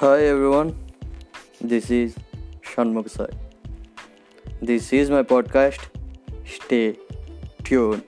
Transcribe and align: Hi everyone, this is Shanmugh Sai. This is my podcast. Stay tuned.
Hi 0.00 0.24
everyone, 0.24 0.74
this 1.60 1.90
is 1.90 2.16
Shanmugh 2.62 3.08
Sai. 3.08 3.28
This 4.60 4.92
is 4.92 5.10
my 5.10 5.22
podcast. 5.22 5.78
Stay 6.44 6.96
tuned. 7.62 8.02